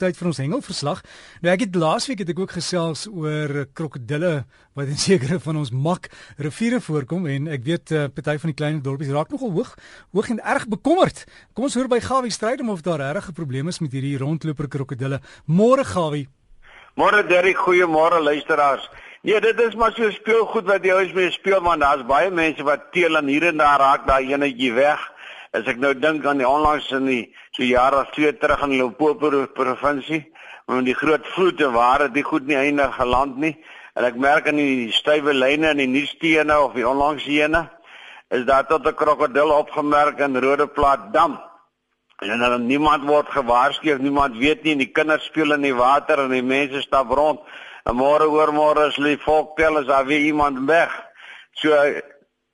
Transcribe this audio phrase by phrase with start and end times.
[0.00, 1.02] tyd vir ons hengelverslag.
[1.44, 4.32] Nou ek het laasweek het ek ook gesels oor krokodille
[4.78, 6.08] wat in sekere van ons mak
[6.40, 9.74] riviere voorkom en ek weet uh, party van die klein dorpies raak nogal hoog,
[10.16, 11.24] hoog en erg bekommerd.
[11.54, 14.68] Kom ons hoor by Gawie stryd om of daar regte probleme is met hierdie rondloper
[14.68, 15.20] krokodille.
[15.46, 16.28] Môre Gawie.
[16.98, 18.88] Môre Derrick, goeiemôre luisteraars.
[19.22, 22.64] Nee, dit is maar so speelgoed wat die ouens mee speel want daar's baie mense
[22.64, 25.02] wat teel en hier en daar raak daai enetjie weg.
[25.52, 27.22] As ek nou dink aan die onlangs in die
[27.56, 30.22] so jare twee terug in Limpopo provinsie,
[30.70, 33.56] met die groot vloede waar dit goed nie eindig geland nie.
[33.98, 37.66] En ek merk aan die stywe lyne en die nuusstene of die onlangs ene
[38.30, 41.40] is daar tot 'n krokodil opgemerk in Rodeplaat dam.
[42.20, 46.30] En dan niemand word gewaarsku, niemand weet nie, die kinders speel in die water en
[46.30, 47.40] die mense stap rond.
[47.84, 50.92] En môre oor môre as hulle volk tel is daar weer iemand weg.
[51.52, 51.72] So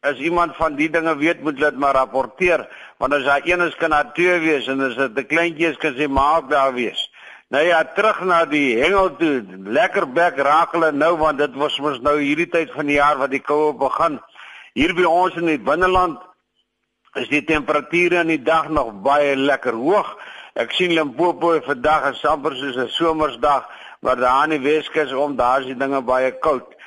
[0.00, 3.74] as iemand van die dinge weet moet dit maar rapporteer want as daar een is
[3.76, 7.10] kan daar twee wees en as dit 'n kleintjie is kan sy maak daar wees.
[7.48, 9.44] Nou ja, terug na die hengel toe.
[9.64, 13.16] Lekker bek raak hulle nou want dit was mos nou hierdie tyd van die jaar
[13.18, 14.20] wat die koue begin.
[14.74, 16.20] Hier by ons in die binneland
[17.14, 20.18] is die temperature in die dag nog baie lekker hoog.
[20.54, 23.64] Ek sien Limpopo vandag is amper soos 'n somersdag,
[24.00, 26.77] maar daar aan die Weskus om daar is die dinge baie koud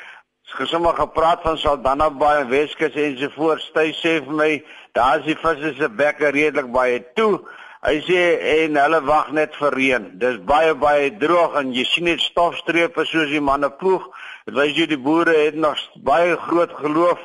[0.58, 3.64] gesommer gepraat van Saldanha Bay en Weskus en so voort.
[3.74, 4.52] Sy sê vir my,
[4.98, 7.40] daar is die visse se bekke redelik baie toe.
[7.82, 8.22] Hy sê
[8.62, 10.04] en hulle wag net vir reën.
[10.22, 14.06] Dis baie baie droog en jy sien net stofstrepe soos die manne ploeg.
[14.46, 17.24] Dit wys jy die boere het nog baie groot geloof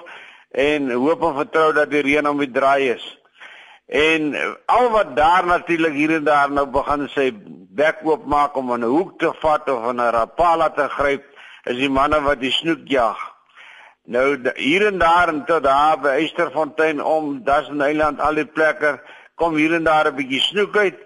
[0.56, 3.04] en hoop en vertrou dat die reën om die draai is.
[3.86, 4.32] En
[4.72, 7.30] al wat daar natuurlik hier en daar nou begin sy
[7.76, 11.35] bek oop maak om 'n hoek te vat of 'n rapala te gryp
[11.66, 13.18] is die manne wat die snoek jag.
[14.06, 19.00] Nou hier en daar en tot daar by Eysterfontein om Dasen Eiland al die plekke
[19.34, 20.98] kom hier en daar 'n bietjie snoek uit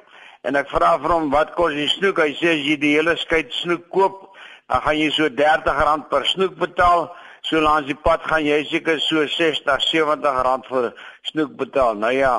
[0.42, 2.18] en ek vra vir hom wat kos die snoek?
[2.18, 4.36] Hy sê as jy die hele skyt snoek koop,
[4.68, 7.10] dan gaan jy so R30 per snoek betaal.
[7.42, 10.92] So langs die pad gaan jy seker so 60, 70 rand vir
[11.22, 11.94] snoek betaal.
[11.94, 12.34] Nou ja,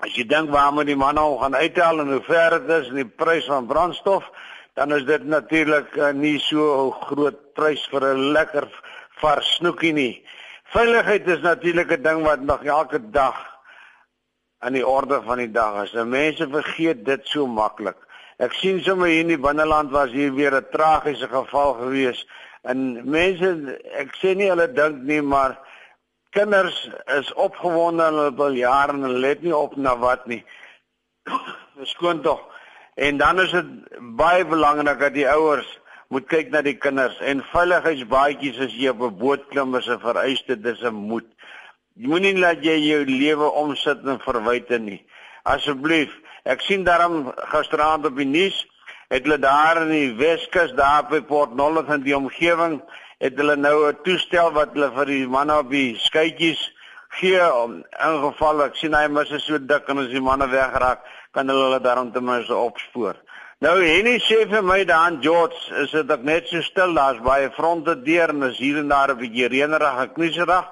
[0.00, 2.94] as jy dink waar moet die manne gaan uithaal en hoe ver dit is en
[2.94, 4.24] die prys van brandstof,
[4.74, 8.66] dan is dit natuurlik uh, nie so groot prys vir 'n lekker
[9.22, 10.14] vars snoekie nie.
[10.74, 13.38] Veiligheid is natuurlik 'n ding wat nog elke dag
[14.58, 15.94] aan die orde van die dag is.
[15.94, 17.96] En mense vergeet dit so maklik.
[18.38, 22.26] Ek sien sommer hier in die binneland was hier weer 'n tragiese geval gewees.
[22.62, 25.58] En mense, ek sê nie hulle dink nie, maar
[26.30, 30.44] kinders is opgewonde en hulle wil jare en hulle let nie op na wat nie.
[31.76, 32.53] Verskoon tog.
[32.94, 33.66] En dan is dit
[34.16, 35.78] baie belangrik dat die ouers
[36.08, 39.98] moet kyk na die kinders en veiligheidsbaadjies as jy op 'n boot klim is 'n
[39.98, 41.26] vereiste dis 'n moet.
[41.96, 45.02] Jy moenie laat jy jou lewe omsit in verwyte nie.
[45.42, 46.10] Asseblief,
[46.44, 48.66] ek sien daarom gisteraand op die nuus
[49.08, 52.82] het hulle daar in die Weskus daar by Port Nolloth en die omgewing
[53.18, 56.73] het hulle nou 'n toestel wat hulle vir die manne op die skytjies
[57.20, 60.48] gee om in geval ek sien hy mis is so dik en as die manne
[60.50, 61.04] wegraak
[61.34, 63.16] kan hulle hulle daarom ten minste opspoor.
[63.64, 67.50] Nou Henny sê vir my daan George, is dit ek net so stil daar's baie
[67.56, 70.66] fronte deur en is hier en daar 'n bietjie reënerig en knieserig.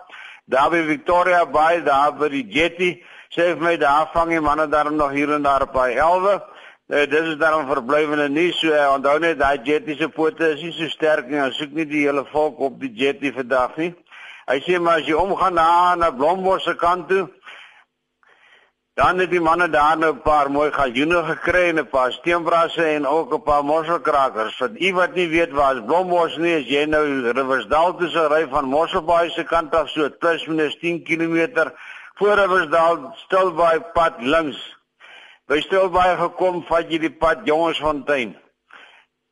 [0.45, 4.67] Daar by Victoria Bay, daar by die jetty, sê vir my daar vang die manne
[4.69, 6.43] daarom nog hier en daar op by 11.
[6.89, 10.63] Uh, dit is daarom verblywende nie so uh, onthou net daai jetty se pote is
[10.63, 11.41] nie so sterk nie.
[11.41, 13.95] Ons soek nie die hele volk op die jetty vandag nie.
[14.53, 17.29] Hy sê maar as jy omgaan na na Blombos se kant toe,
[18.95, 22.85] Dan het die manne daar nou 'n paar mooi galjoene gekry en 'n paar steenbrasse
[22.85, 24.57] en ook 'n paar mosselkrakers.
[24.57, 28.49] Vir u wat nie weet waar Blombos nie is, jy nou Riversdal toe se ry
[28.49, 31.73] van Mosselbaai se kant af so plus minus 10 km
[32.15, 34.77] voor Riversdal Stilbaai pad links.
[35.47, 38.42] By Stilbaai gekom, vat jy die pad Jongensfontein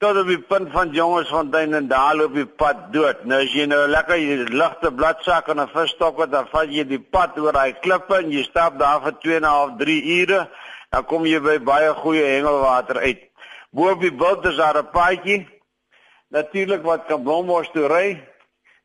[0.00, 3.18] tot op die punt van Jongensfontein en daar loop die pad dood.
[3.28, 7.00] Nou as jy nou lekker ligte bladsak en 'n visstok het, dan vat jy die
[7.00, 10.48] pad oor daai klippe en jy stap daar vir 2 en 'n half 3 ure,
[10.90, 13.20] dan kom jy by baie goeie hengelwater uit.
[13.70, 15.48] Bo op die bult is daar 'n paadjie.
[16.30, 18.22] Natuurlik wat kan Blombos toe ry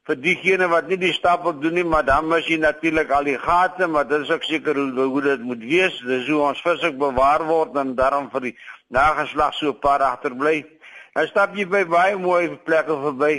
[0.06, 3.23] vir diegene wat nie die stap wil doen nie, maar dan mis jy natuurlik al
[3.23, 6.03] die gate, maar dit is ook seker hoe, hoe dit moet wees.
[6.06, 8.57] Dis hoe ons vis ook bewaar word en daarom vir die
[8.89, 10.75] nageslag so paar agterbly.
[11.15, 13.35] Dan stap jy by baie mooi plekke verby.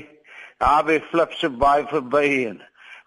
[0.62, 2.62] Daar by Flipse Bay verby en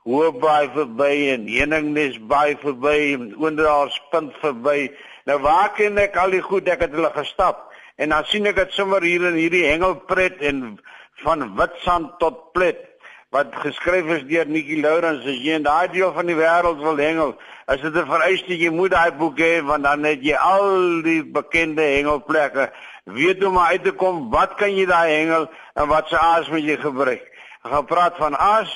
[0.06, 4.92] Hoë Bay verby en Heningnes Bay verby en Oonderaal Punt verby.
[5.26, 7.66] Nou waar ken ek al die goed ek het hulle gestap
[7.98, 10.78] en dan sien ek dit sommer hier in hierdie hengelpret en
[11.24, 12.86] van Witstrand tot Plet
[13.34, 16.98] wat geskryf is deur Nikki Lourens as jy in daai deel van die wêreld wil
[16.98, 17.36] hengel,
[17.74, 21.22] is dit 'n vereiste jy moet daai boek hê want dan het jy al die
[21.24, 22.72] bekende hengelplekke
[23.14, 24.30] weet hoe om uit te kom.
[24.30, 27.26] Wat kan jy daai hengel en wat se aas moet jy gebruik?
[27.64, 28.72] Ek gaan praat van aas.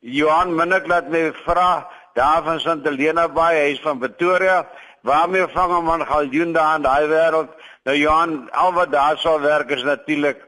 [0.00, 4.66] Johan Minnik laat my vra daar van St Helena Bay, hy is van Pretoria.
[5.02, 7.50] Waarmee vang 'n man galjoen daar in daai wêreld?
[7.84, 10.40] Nou Johan, al wat daar sou werk is natuurlik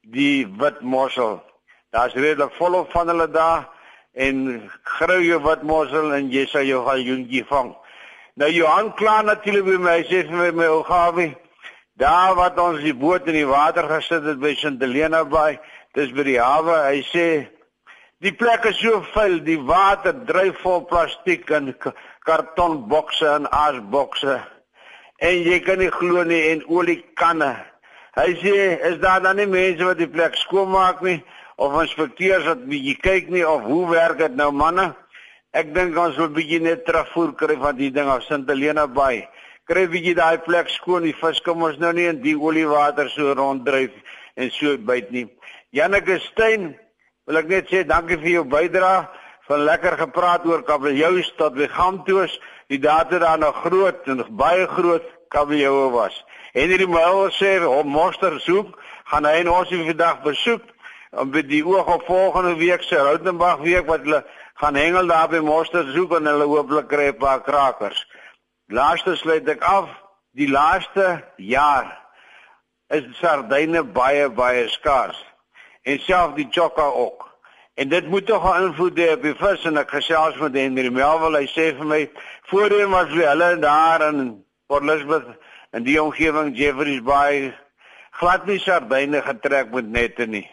[0.00, 1.42] die wit mossel.
[1.90, 3.68] Daar's redelik volop van hulle daar
[4.12, 7.74] en grou jou wit mossel en jy sal jou galjoentjie vang.
[8.34, 11.36] Nou Johan kla natuurlik by my, sê vir my my ou Gawie,
[11.96, 15.56] daar wat ons die boot in die water gesit het by St Helena Bay,
[15.96, 16.82] dis by die hawe.
[16.90, 17.28] Hy sê
[18.24, 21.72] die plek is so vuil, die water dryf vol plastiek en
[22.26, 24.40] kartonbokse en asbokse.
[25.24, 27.54] En jy kan nie glo nie en oliekanne.
[28.16, 28.58] Hy sê
[28.90, 31.18] is daar dan nie mense wat die plek skoonmaak nie
[31.56, 34.90] of inspekteurs wat bietjie kyk nie of hoe werk dit nou manne?
[35.56, 39.24] Ek dink ons wil bietjie net terugvoer kry van die ding af Sint Helena Bay.
[39.66, 43.32] Kry bietjie daai plek skoon, die vis kom ons nou nie in die oliewater so
[43.34, 43.94] ronddryf
[44.38, 45.24] en so byt nie.
[45.74, 46.68] Janneke Steyn,
[47.26, 49.00] wil ek net sê dankie vir jou bydrae
[49.48, 52.36] van lekker gepraat oor kabeljou tot Wegamtoos.
[52.70, 56.14] Die data daar nog groot en baie groot kabeljou was.
[56.54, 58.70] Henry Moel sê om monster soek,
[59.10, 60.62] gaan hy en ons vandag besoek
[61.10, 64.22] om by die oog op volgende week se Rautenbach week wat hulle
[64.62, 68.06] gaan hengel daar by monster soek en hulle hooplik kry 'n paar krakers.
[68.68, 69.90] Laaste sluit ek af,
[70.34, 71.86] die laaste jaar
[72.90, 75.20] is sardyne baie baie skaars
[75.86, 77.22] en self die chokka ook.
[77.78, 80.90] En dit moet tog 'n invloed hê op die vis en ek gesels met Henry
[80.90, 82.10] Melville, hy sê vir my
[82.50, 85.38] voorheen was we hulle daar in Port Elizabeth
[85.70, 87.54] en die omgewing Jeffreys Bay
[88.10, 90.50] glad nie sardyne getrek met nette nie.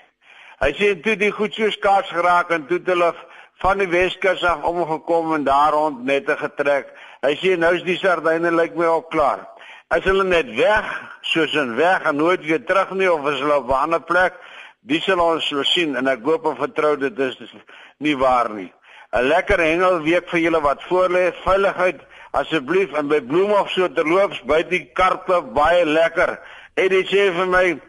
[0.59, 3.13] Hy sê toe die goed so skaars geraak en toe hulle
[3.63, 6.93] van die Weskus af omgekom en daar rond nette getrek.
[7.23, 9.47] Hy sê nou is die sardyne lyk my al klaar.
[9.89, 10.85] As hulle net weg,
[11.21, 14.33] soos in weg en nooit weer terug nie of as hulle op 'n ander plek
[14.83, 17.37] Dis sal ons so sien en ek hoop en vertrou dit is
[18.03, 18.67] nie waar nie.
[19.15, 21.31] 'n Lekker hengelweek vir julle wat voorlê.
[21.45, 22.01] Veiligheid
[22.33, 26.35] asseblief en by Bloemhof so terloops by die karpe baie lekker.
[26.75, 27.79] En dit sê vir my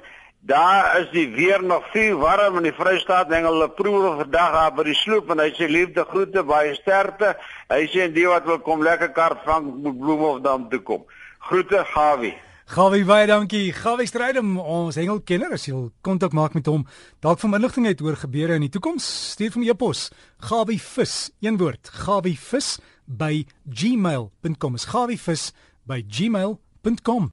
[0.47, 4.73] daar is die weer nog veel warm in die Vrystaat hengel hulle proewe vandag daar
[4.77, 7.33] by die sloop en hy sê liefde groete baie sterkte.
[7.73, 11.07] Hy sê die wat wil kom lekker karp vang moet Bloemhof dan toe kom.
[11.49, 12.35] Groete Gawie.
[12.75, 13.73] Gawie baie dankie.
[13.77, 16.87] Gawie Strydom, ons hengelkenner, as jy wil kontak maak met hom,
[17.25, 19.05] dalk van inligting uit oor gebeure in die toekoms,
[19.35, 20.07] stuur vir my e-pos.
[20.49, 21.15] Gawie vis,
[21.45, 22.75] een woord, gawie vis
[23.05, 24.77] by gmail.com.
[24.81, 25.51] Is gawie vis
[25.89, 27.33] by gmail.com.